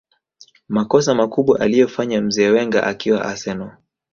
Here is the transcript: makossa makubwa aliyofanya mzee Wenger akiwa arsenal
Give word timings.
makossa 0.69 1.15
makubwa 1.15 1.59
aliyofanya 1.59 2.21
mzee 2.21 2.49
Wenger 2.49 2.85
akiwa 2.85 3.25
arsenal 3.25 3.77